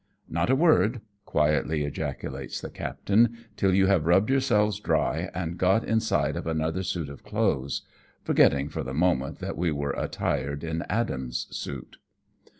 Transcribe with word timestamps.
"Not 0.27 0.49
a 0.49 0.55
word," 0.55 1.01
quietly 1.25 1.83
ejaculates 1.83 2.59
the 2.59 2.71
captain," 2.71 3.37
till 3.55 3.71
you 3.71 3.85
have 3.85 4.07
rubbed 4.07 4.31
yourselves 4.31 4.79
dry, 4.79 5.29
and 5.35 5.59
got 5.59 5.83
inside 5.87 6.35
of 6.35 6.47
another 6.47 6.81
suit 6.81 7.07
of 7.07 7.23
clothes;" 7.23 7.83
forgetting 8.23 8.67
for 8.67 8.81
the 8.81 8.95
moment 8.95 9.37
that 9.41 9.59
we 9.59 9.71
were 9.71 9.91
attired 9.95 10.63
in 10.63 10.81
Adam's 10.89 11.45
suit. 11.55 11.97